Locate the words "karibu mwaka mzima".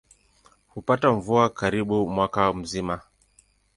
1.49-3.01